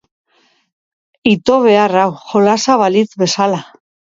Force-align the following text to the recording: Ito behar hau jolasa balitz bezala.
Ito 1.33 1.59
behar 1.67 1.95
hau 1.99 2.07
jolasa 2.33 2.79
balitz 2.85 3.09
bezala. 3.27 3.63